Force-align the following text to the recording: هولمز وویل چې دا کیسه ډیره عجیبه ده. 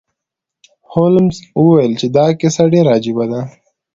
هولمز 0.93 1.37
وویل 1.61 1.93
چې 1.99 2.07
دا 2.17 2.25
کیسه 2.39 2.63
ډیره 2.73 2.89
عجیبه 2.97 3.25
ده. 3.31 3.41